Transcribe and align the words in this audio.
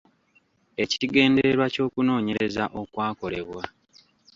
Ekigendererwa 0.83 1.65
ky’okunoonyereza 1.73 2.63
okwakolebwa. 2.81 3.63